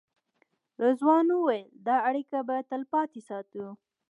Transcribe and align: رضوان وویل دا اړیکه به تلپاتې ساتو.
رضوان 0.83 1.25
وویل 1.31 1.67
دا 1.87 1.95
اړیکه 2.09 2.37
به 2.47 2.55
تلپاتې 2.69 3.21
ساتو. 3.29 3.65